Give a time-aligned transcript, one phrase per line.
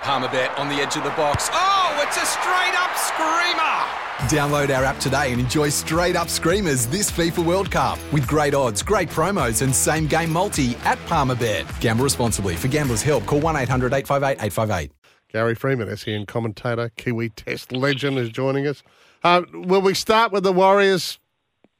[0.00, 1.48] Palmerbet on the edge of the box.
[1.52, 3.98] Oh, it's a straight up screamer!
[4.28, 8.54] Download our app today and enjoy straight up screamers this FIFA World Cup with great
[8.54, 11.80] odds, great promos, and same game multi at Palmerbet.
[11.80, 12.54] Gamble responsibly.
[12.54, 14.92] For gamblers' help, call 1 800 858 858.
[15.30, 18.82] Gary Freeman, SEN commentator, Kiwi Test legend, is joining us.
[19.22, 21.18] Uh, will we start with the Warriors?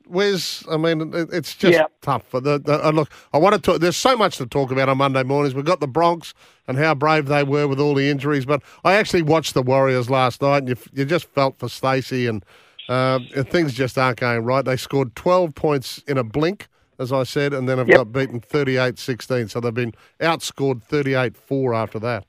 [0.09, 1.87] Wes, I mean, it's just Yeah.
[2.03, 2.25] tough.
[2.29, 3.81] For the, the, uh, look, I want to talk.
[3.81, 5.55] There's so much to talk about on Monday mornings.
[5.55, 6.35] We've got the Bronx
[6.67, 8.47] and how brave they were with all the injuries.
[8.47, 12.27] But I actually watched the Warriors last night, and you, you just felt for Stacey,
[12.27, 12.45] and,
[12.89, 14.65] uh, and things just aren't going right.
[14.65, 17.97] They scored 12 points in a blink, as I said, and then have Yep.
[17.97, 19.49] got beaten 38-16.
[19.51, 22.25] So they've been outscored 38-4 after that.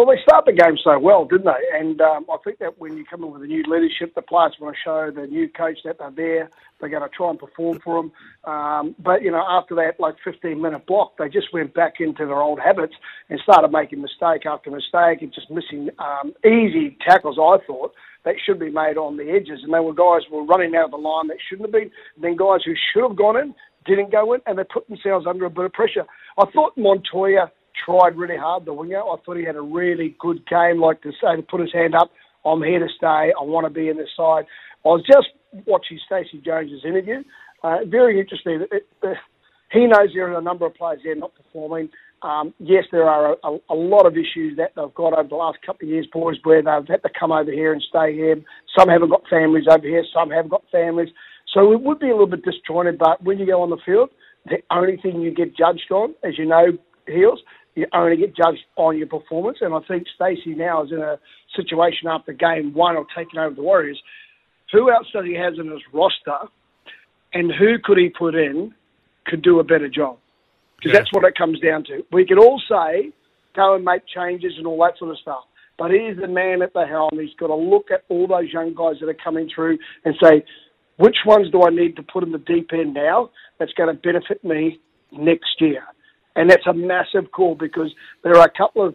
[0.00, 1.78] Well, they start the game so well, didn't they?
[1.78, 4.56] And um, I think that when you come in with a new leadership, the players
[4.58, 6.50] want to show the new coach that they're there.
[6.80, 8.12] They're going to try and perform for them.
[8.50, 12.24] Um, but you know, after that, like 15 minute block, they just went back into
[12.24, 12.94] their old habits
[13.28, 17.36] and started making mistake after mistake and just missing um, easy tackles.
[17.36, 17.92] I thought
[18.24, 20.86] that should be made on the edges, and they were guys who were running out
[20.86, 21.92] of the line that shouldn't have been.
[22.14, 25.26] And then guys who should have gone in didn't go in, and they put themselves
[25.26, 26.06] under a bit of pressure.
[26.38, 27.52] I thought Montoya
[27.84, 29.00] tried really hard, the winger.
[29.00, 31.94] I thought he had a really good game, like to say, to put his hand
[31.94, 32.10] up,
[32.44, 34.44] I'm here to stay, I want to be in this side.
[34.84, 35.28] I was just
[35.66, 37.22] watching Stacey Jones's interview.
[37.62, 38.64] Uh, very interesting.
[38.70, 39.16] It, it,
[39.72, 41.90] he knows there are a number of players there not performing.
[42.22, 45.34] Um, yes, there are a, a, a lot of issues that they've got over the
[45.34, 48.36] last couple of years, boys, where they've had to come over here and stay here.
[48.78, 51.08] Some haven't got families over here, some have got families.
[51.54, 54.10] So it would be a little bit disjointed, but when you go on the field,
[54.46, 57.40] the only thing you get judged on, as you know, Heels,
[57.74, 59.58] you only get judged on your performance.
[59.60, 61.18] And I think Stacey now is in a
[61.56, 64.00] situation after game one of taking over the Warriors.
[64.72, 66.48] Who else does he have in his roster,
[67.32, 68.74] and who could he put in
[69.26, 70.18] could do a better job?
[70.76, 72.04] Because that's what it comes down to.
[72.12, 73.12] We could all say,
[73.54, 75.44] go and make changes and all that sort of stuff.
[75.76, 77.10] But he's the man at the helm.
[77.12, 80.44] He's got to look at all those young guys that are coming through and say,
[80.96, 84.00] which ones do I need to put in the deep end now that's going to
[84.00, 84.78] benefit me
[85.10, 85.82] next year?
[86.40, 87.92] And that's a massive call because
[88.24, 88.94] there are a couple of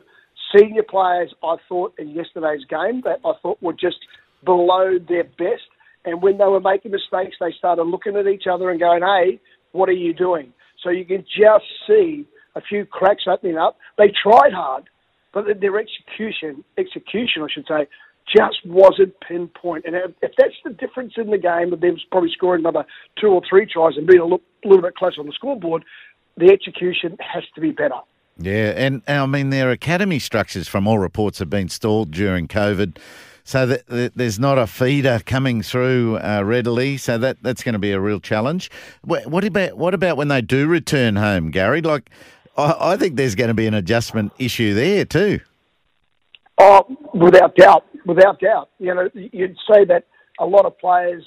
[0.58, 3.98] senior players I thought in yesterday's game that I thought were just
[4.44, 5.70] below their best.
[6.06, 9.40] And when they were making mistakes, they started looking at each other and going, hey,
[9.74, 10.54] what are you doing?
[10.84, 12.26] So you can just see
[12.56, 13.78] a few cracks opening up.
[14.00, 14.86] They tried hard,
[15.32, 17.88] but their execution, execution, I should say,
[18.36, 19.86] just wasn't pinpoint.
[19.86, 22.86] And if that's the difference in the game, of them probably scoring another
[23.22, 25.86] two or three tries and being a little bit closer on the scoreboard,
[26.38, 27.96] the execution has to be better.
[28.38, 32.48] Yeah, and, and I mean their academy structures, from all reports, have been stalled during
[32.48, 32.98] COVID,
[33.46, 36.98] so that, that there's not a feeder coming through uh, readily.
[36.98, 38.70] So that that's going to be a real challenge.
[39.04, 41.82] What, what about what about when they do return home, Gary?
[41.82, 42.10] Like,
[42.58, 45.40] I, I think there's going to be an adjustment issue there too.
[46.58, 48.70] Oh, without doubt, without doubt.
[48.80, 50.06] You know, you'd say that
[50.40, 51.24] a lot of players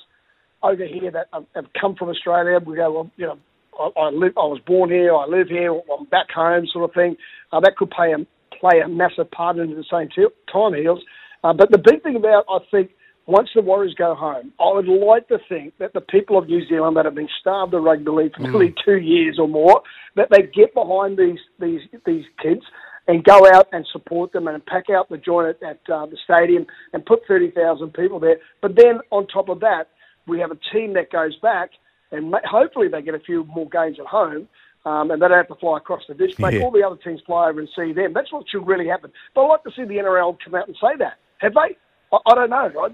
[0.62, 3.38] over here that have, have come from Australia, we go, well, you know,
[3.78, 6.94] I, I live, I was born here, I live here, I'm back home, sort of
[6.94, 7.16] thing.
[7.52, 8.18] Uh, that could play a
[8.58, 11.00] play a massive part into the same t- time heels.
[11.44, 12.90] Uh, but the big thing about, I think,
[13.26, 16.66] once the Warriors go home, I would like to think that the people of New
[16.66, 19.82] Zealand that have been starved of rugby league for nearly two years or more,
[20.16, 22.62] that they get behind these these these kids
[23.06, 26.16] and go out and support them and pack out the joint at, at uh, the
[26.24, 28.36] stadium and put 30,000 people there.
[28.60, 29.88] But then on top of that,
[30.26, 31.70] we have a team that goes back
[32.12, 34.48] and hopefully they get a few more games at home
[34.86, 36.38] um, and they don't have to fly across the ditch.
[36.38, 36.62] Make Yeah.
[36.62, 38.12] all the other teams fly over and see them.
[38.14, 39.10] That's what should really happen.
[39.34, 41.18] But I'd like to see the NRL come out and say that.
[41.38, 41.76] Have they?
[42.12, 42.72] I, I don't know.
[42.84, 42.88] I,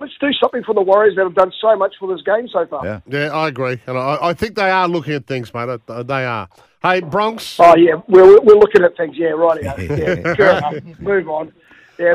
[0.00, 2.66] let's do something for the Warriors that have done so much for this game so
[2.66, 2.84] far.
[2.84, 3.00] Yeah.
[3.06, 5.80] Yeah, I agree, and I, I think they are looking at things, mate.
[5.86, 6.48] They are.
[6.82, 7.58] Hey, Bronx.
[7.60, 9.16] Oh yeah, we're we're looking at things.
[9.16, 9.62] Yeah, right.
[9.78, 10.98] Yeah, enough.
[10.98, 11.52] Move on.
[11.98, 12.14] Yeah,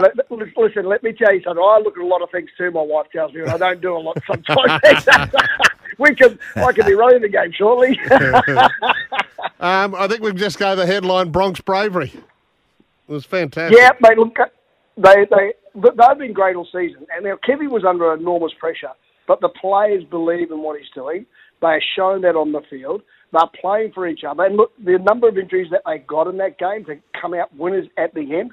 [0.58, 0.86] listen.
[0.86, 1.64] Let me tell you something.
[1.64, 2.72] I look at a lot of things too.
[2.72, 5.06] My wife tells me, and I don't do a lot sometimes.
[5.98, 6.40] we can.
[6.56, 8.00] I could be running the game shortly.
[9.60, 12.12] Um, I think we can just go the headline: Bronx bravery.
[12.14, 13.78] It was fantastic.
[13.80, 14.18] yeah, mate.
[14.18, 14.36] Look,
[14.98, 18.92] they they they've been great all season, and now Kevin was under enormous pressure,
[19.28, 21.26] but the players believe in what he's doing.
[21.62, 23.02] They are shown that on the field.
[23.32, 26.38] They're playing for each other, and look, the number of injuries that they got in
[26.38, 28.52] that game to come out winners at the end.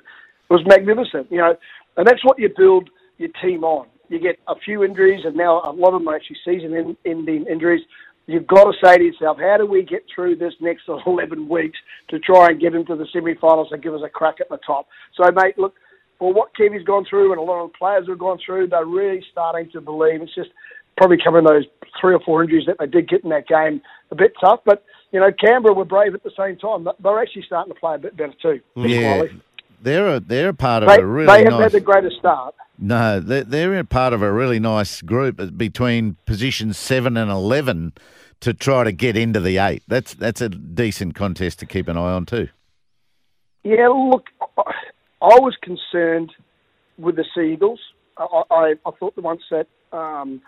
[0.51, 1.57] Was magnificent, you know,
[1.97, 3.87] and that's what you build your team on.
[4.13, 7.81] You get a few injuries, and now a lot of them are actually season-ending injuries.
[8.27, 11.79] You've got to say to yourself, how do we get through this next 11 weeks
[12.11, 14.87] to try and get into the semi-finals and give us a crack at the top?
[15.17, 15.75] So, mate, look,
[16.19, 18.85] for what Kevy's gone through and a lot of the players have gone through, they're
[18.85, 20.21] really starting to believe.
[20.21, 20.51] It's just
[20.99, 21.65] probably covering those
[21.99, 23.81] three or four injuries that they did get in that game
[24.11, 24.61] a bit tough.
[24.67, 26.87] But, you know, Canberra were brave at the same time.
[27.03, 28.61] They're actually starting to play a bit better too.
[28.77, 29.25] Yeah,
[29.81, 31.63] they're a, they're a part of They, a really they haven't nice.
[31.63, 32.55] had the greatest start.
[32.85, 37.93] No, they're, a part of a really nice group between positions seven and eleven
[38.41, 39.85] to try to get into the eight.
[39.87, 42.49] That's that's a decent contest to keep an eye on too.
[43.63, 44.27] Yeah, look,
[44.59, 46.33] I was concerned
[46.99, 47.79] with the Seagulls.
[48.19, 50.43] I, I, I thought the once that um,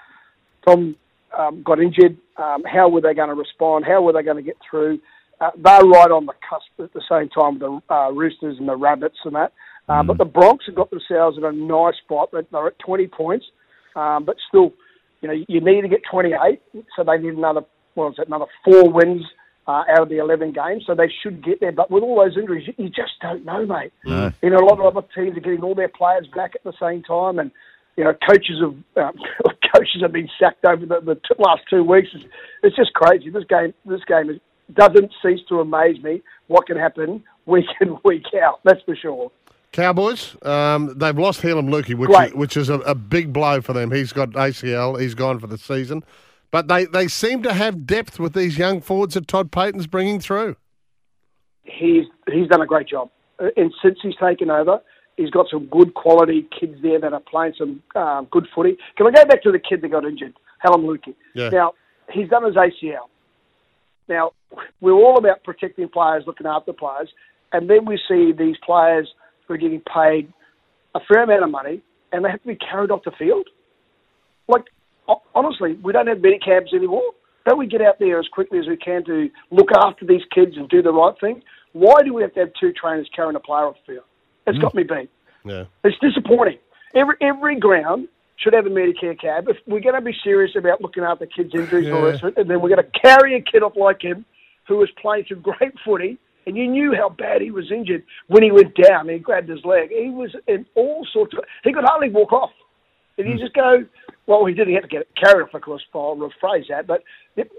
[0.67, 0.97] Tom
[1.39, 3.85] um, got injured, um, how were they going to respond?
[3.85, 4.99] How were they going to get through?
[5.41, 8.69] Uh, they're right on the cusp at the same time with the uh, Roosters and
[8.69, 9.53] the Rabbits and that.
[9.89, 12.31] Uh, But the Bronx have got themselves in a nice spot.
[12.33, 13.47] They're, they're at 20 points,
[13.97, 14.73] um, but still,
[15.21, 16.61] you know, you need to get 28,
[16.97, 17.63] so they need another,
[17.95, 19.25] what was it, another four wins
[19.67, 21.73] uh, out of the 11 games, so they should get there.
[21.73, 23.93] But with all those injuries, you, you just don't know, mate.
[24.05, 24.33] No.
[24.43, 26.75] You know, a lot of other teams are getting all their players back at the
[26.81, 27.51] same time, and
[27.97, 29.15] you know, coaches have um,
[29.75, 32.09] coaches have been sacked over the, the t- last two weeks.
[32.15, 32.25] It's,
[32.63, 33.31] it's just crazy.
[33.31, 34.41] This game, this game is,
[34.75, 36.23] doesn't cease to amaze me.
[36.49, 38.61] What can happen week in week out?
[38.65, 39.31] That's for sure.
[39.75, 42.29] Cowboys, um, they've lost Heilum Luki, which Great.
[42.29, 43.91] is, which is a, a big blow for them.
[43.91, 45.01] He's got ACL.
[45.01, 46.05] He's gone for the season.
[46.53, 50.21] But they, they seem to have depth with these young forwards that Todd Payten's bringing
[50.21, 50.55] through.
[51.65, 53.11] He's he's done a great job,
[53.41, 54.81] Uh, and since he's taken over,
[55.17, 58.77] he's got some good quality kids there that are playing some um, good footy.
[58.97, 60.35] Can I go back to the kid that got injured,
[60.65, 61.15] Heilum Luki?
[61.35, 61.49] Yeah.
[61.49, 61.73] Now
[62.13, 63.09] he's done his ACL.
[64.09, 64.33] Now
[64.81, 67.09] we're all about protecting players, looking after players,
[67.53, 69.09] and then we see these players
[69.47, 70.33] who are getting paid
[70.95, 71.83] a fair amount of money,
[72.13, 73.49] and they have to be carried off the field.
[74.49, 74.65] Like
[75.35, 77.13] honestly, we don't have many cabs anymore.
[77.47, 80.53] Don't we get out there as quickly as we can to look after these kids
[80.57, 81.43] and do the right thing?
[81.73, 84.05] Why do we have to have two trainers carrying a player off the field?
[84.47, 84.63] It's hmm.
[84.63, 85.11] got me beat.
[85.45, 85.65] Yeah.
[85.83, 86.59] It's disappointing.
[86.95, 89.49] Every every ground should have a Medicare cab.
[89.49, 92.23] If we're going to be serious about looking after kids' injuries and all the rest
[92.23, 94.25] of it, and then we're going to carry a kid off like him
[94.67, 98.43] who was playing some great footy, and you knew how bad he was injured when
[98.43, 99.91] he went down and he grabbed his leg.
[99.91, 101.45] He was in all sorts of.
[101.63, 102.51] He could hardly walk off.
[103.17, 103.85] And you just go,
[104.27, 107.03] well, he didn't have to get carried off, of course, I'll rephrase that, but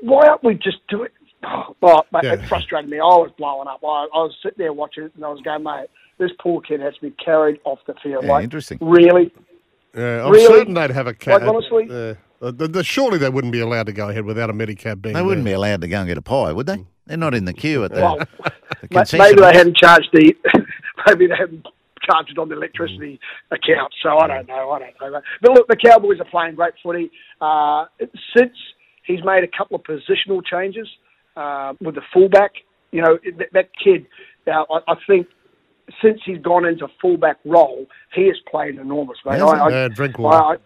[0.02, 1.10] why aren't we just doing
[1.46, 2.34] Oh, well, mate, Yeah.
[2.34, 2.98] it frustrated me.
[2.98, 3.80] I was blowing up.
[3.84, 5.88] I, I was sitting there watching it, and I was going, mate,
[6.18, 8.24] this poor kid has to be carried off the field.
[8.26, 8.80] Yeah, like, interesting.
[8.82, 9.32] Really?
[9.96, 10.46] Yeah, I'm Really?
[10.60, 11.42] certain they'd have a cab.
[11.42, 11.84] Like, honestly?
[11.90, 12.16] uh,
[12.52, 15.22] the, the, surely they wouldn't be allowed to go ahead without a Medicab being They
[15.22, 16.84] wouldn't be allowed to go and get a pie, would they?
[17.06, 18.02] They're not in the queue at that.
[18.02, 18.52] Well,
[18.90, 20.36] the Maybe they hadn't charged the,
[21.08, 21.66] maybe they hadn't
[22.06, 23.20] charged it on the electricity
[23.52, 23.94] account.
[24.02, 24.72] So I don't know.
[24.72, 25.22] I don't know.
[25.42, 27.12] But look, the Cowboys are playing great footy.
[27.42, 27.86] Uh,
[28.36, 28.56] since
[29.06, 30.88] he's made a couple of positional changes
[31.36, 32.52] uh, with the fullback,
[32.92, 34.06] you know that, that kid.
[34.48, 35.28] Now I, I think
[36.02, 39.18] since he's gone into fullback role, he has played enormous.
[39.26, 39.40] Mate.
[39.40, 39.48] Has he?
[39.48, 40.62] I, I, Drinkwater.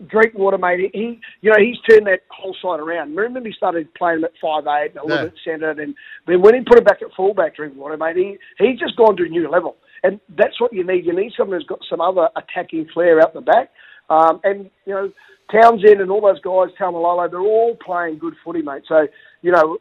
[0.00, 0.90] I, Drinkwater, mate.
[0.92, 3.14] He, you know, he's turned that whole side around.
[3.14, 5.24] Remember, he started playing at five eight, a little Yeah.
[5.24, 5.94] bit centred, and
[6.26, 9.24] then when he put it back at fullback, Drinkwater, mate, he he's just gone to
[9.24, 11.04] a new level, and that's what you need.
[11.06, 13.70] You need someone who's got some other attacking flair out the back,
[14.08, 15.12] um, and you know,
[15.52, 18.82] Townsend and all those guys, Taumalolo, they're all playing good footy, mate.
[18.88, 19.06] So
[19.42, 19.78] you know,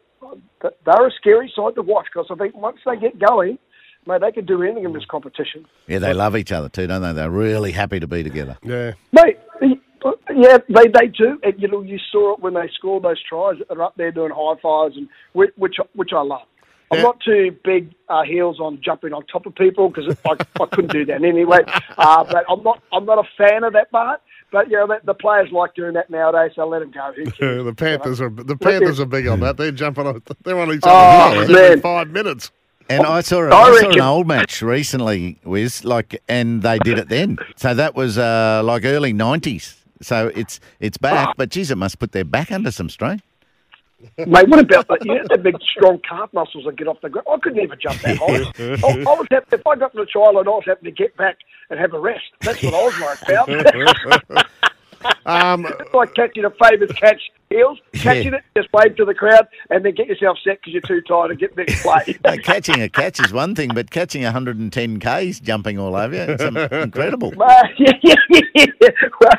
[0.62, 3.58] they're a scary side to watch because I think once they get going,
[4.08, 5.66] mate, they could do anything in this competition.
[5.88, 7.14] Yeah, they love each other too, don't they?
[7.14, 8.58] They're really happy to be together.
[8.64, 8.94] Yeah.
[9.12, 9.38] Mate,
[10.42, 13.58] yeah, they they do, and you know you saw it when they scored those tries.
[13.68, 16.48] They're up there doing high fives, and which which, which I love.
[16.92, 20.66] I'm not too big uh, heels on jumping on top of people because I, I
[20.66, 21.60] couldn't do that anyway.
[21.98, 24.22] Uh, but I'm not I'm not a fan of that part.
[24.52, 27.14] But you know the, the players like doing that nowadays, so let them go.
[27.64, 29.58] The Panthers are the Panthers are big on that.
[29.58, 30.24] They're jumping on.
[30.44, 31.58] They're on each Oh, other's man.
[31.58, 32.52] every five minutes.
[32.90, 36.80] And I saw, a, I I saw an old match recently, Wiz, like, and they
[36.80, 37.38] did it then.
[37.56, 39.76] So that was uh, like early nineties.
[40.02, 41.34] So it's it's back, ah.
[41.38, 43.22] but geez, it must put their back under some strain.
[44.18, 45.06] Mate, what about that?
[45.06, 47.28] You have the big, strong calf muscles that get off the ground.
[47.30, 48.88] I couldn't even jump that high.
[48.88, 50.92] I, I was happy, if I got to the trial, and I was having to
[50.92, 51.38] get back
[51.70, 52.24] and have a rest.
[52.42, 54.48] That's what I was worried about.
[55.26, 59.48] Um, it's like catching a famous catch heels, catching it, just wave to the crowd,
[59.70, 61.82] and then get yourself set because you're too tired to get next
[62.24, 62.38] play.
[62.44, 66.44] Catching a catch is one thing, but catching 110 k's jumping all over you, it's
[66.44, 67.34] um, incredible.
[67.38, 68.16] Yeah, yeah,
[68.56, 68.90] yeah, yeah.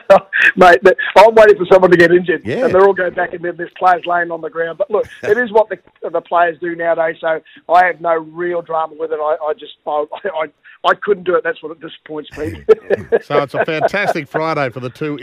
[0.09, 0.81] Well, mate,
[1.17, 2.65] I'm waiting for someone to get injured, Yeah.
[2.65, 4.79] and they're all going back, and then there's players laying on the ground.
[4.79, 5.79] But look, it is what the,
[6.11, 9.21] the players do nowadays, so I have no real drama with it.
[9.21, 10.47] I, I just, I, I,
[10.85, 11.45] I couldn't do it.
[11.45, 12.65] That's what it disappoints me.
[13.23, 15.17] so it's a fantastic Friday for the two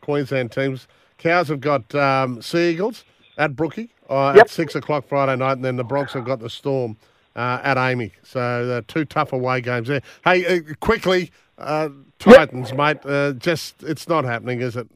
[0.00, 0.86] Queensland teams.
[1.18, 3.04] Cows have got um, Sea Eagles
[3.36, 4.44] at Brookie uh, Yep.
[4.44, 6.96] at six o'clock Friday night, and then the Bronx have got the Storm
[7.36, 8.12] uh, at AAMI.
[8.22, 10.02] So they're two tough away games there.
[10.24, 12.98] Hey, uh, quickly, uh, Titans, mate.
[13.04, 14.88] Uh, just it's not happening, is it?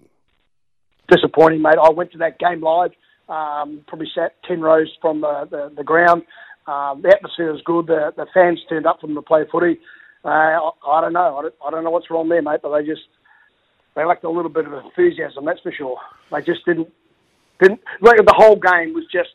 [1.09, 1.75] disappointing, mate.
[1.83, 2.93] I went to that game live.
[3.29, 6.23] Um, probably sat ten rows from the the, the ground.
[6.67, 7.87] Um, the atmosphere was good.
[7.87, 9.79] The the fans turned up from the play footy.
[10.25, 11.37] Uh, I, I don't know.
[11.37, 12.61] I don't, I don't know what's wrong there, mate.
[12.63, 13.03] But they just
[13.95, 15.45] they lacked a little bit of enthusiasm.
[15.45, 15.97] That's for sure.
[16.31, 16.89] They just didn't
[17.61, 17.81] didn't.
[18.01, 19.31] Like the whole game was just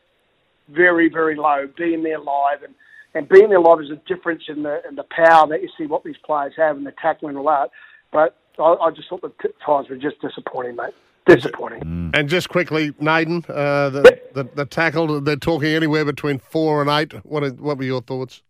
[0.70, 1.68] very very low.
[1.78, 2.74] Being there live and.
[3.16, 5.88] And being there live is a difference in the in the power that you see
[5.88, 7.72] what these players have and the tackling and all that.
[8.14, 10.94] But I, I just thought the t- times were just disappointing, mate.
[11.26, 12.12] Disappointing.
[12.14, 15.22] And just quickly, Naden, uh, the, the the tackle.
[15.22, 17.26] They're talking anywhere between four and eight.
[17.26, 18.44] What are, what were your thoughts?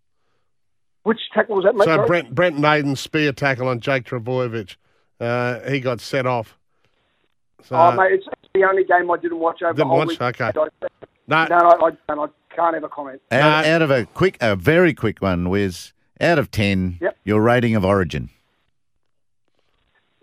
[1.03, 1.85] Which tackle was that, mate?
[1.85, 4.75] So Brent Brent Naden's spear tackle on Jake Trbojevic,
[5.19, 6.57] uh, he got set off.
[7.63, 9.97] So, oh, mate, it's, it's the only game I didn't watch over the Didn't whole
[9.99, 10.07] watch?
[10.09, 10.21] week.
[10.21, 10.45] Okay.
[10.45, 10.73] I don't-
[11.27, 12.19] no, No, no, I, don't.
[12.51, 13.21] I can't ever comment.
[13.31, 13.71] Out, No.
[13.75, 17.17] out of a quick, a very quick one, Wiz, out of 10, Yep.
[17.23, 18.29] your rating of Origin.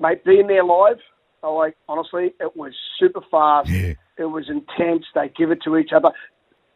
[0.00, 0.98] Mate, being there live,
[1.42, 3.70] I like, honestly, it was super fast.
[3.70, 5.04] It was intense.
[5.14, 6.10] They give it to each other.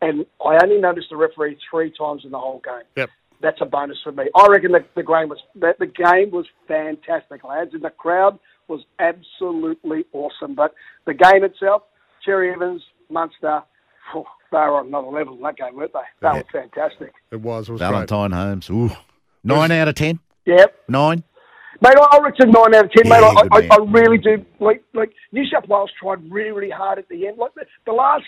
[0.03, 2.83] And I only noticed the referee three times in the whole game.
[2.97, 3.11] Yep.
[3.43, 4.25] That's a bonus for me.
[4.37, 8.39] I reckon the, the game was the, the game was fantastic, lads, and the crowd
[8.69, 10.55] was absolutely awesome.
[10.55, 10.75] But
[11.07, 11.83] the game itself,
[12.25, 13.63] Cherry Evans, Munster,
[14.13, 16.01] phew, they were on another level in that game, weren't they?
[16.21, 17.13] They were fantastic.
[17.31, 17.69] it was.
[17.69, 17.91] It was great.
[17.91, 18.69] Valentine Holmes.
[18.71, 18.91] Ooh.
[19.43, 20.19] Nine out of 10?
[20.47, 20.75] Yep.
[20.89, 21.25] Nine?
[21.83, 23.07] Mate, I I reckon nine out of ten.
[23.07, 23.77] Yeah, mate, I, good I.
[23.77, 24.45] I really do.
[24.59, 27.39] Like, like New South Wales tried really, really hard at the end.
[27.39, 28.25] Like the, the last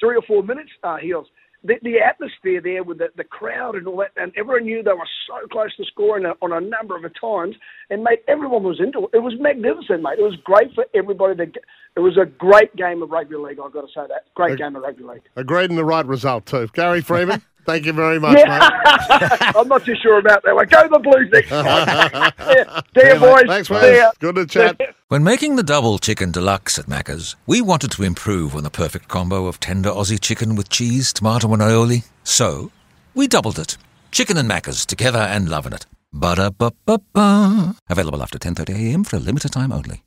[0.00, 1.28] three or four minutes, uh, Heels.
[1.66, 4.92] The, the atmosphere there with the, the crowd and all that, and everyone knew they
[4.92, 7.56] were so close to scoring a, on a number of times.
[7.90, 9.10] And mate, everyone was into it.
[9.14, 10.18] It was magnificent, mate.
[10.18, 11.36] It was great for everybody.
[11.36, 11.64] To get,
[11.96, 13.58] it was a great game of rugby league.
[13.58, 14.32] I've got to say that.
[14.34, 15.22] Great game of rugby league.
[15.34, 16.68] Agreed in the right result too.
[16.72, 18.46] Gary Freeman, thank you very much, mate.
[18.46, 20.66] Yeah, I'm not too sure about that one.
[20.66, 22.32] Go the Blues next time.
[22.38, 22.80] yeah.
[22.96, 23.44] See you, boys.
[23.46, 24.04] Thanks, mate.
[24.18, 24.80] Good to chat.
[25.08, 29.08] When making the double chicken deluxe at Macca's, we wanted to improve on the perfect
[29.08, 32.04] combo of tender Aussie chicken with cheese, tomato, and aioli.
[32.24, 32.70] So,
[33.14, 33.76] we doubled it.
[34.10, 35.86] Chicken and Macca's together and loving it.
[36.12, 37.76] Ba-da-ba-ba-ba.
[37.88, 40.02] Available after 10.30am for a limited time only.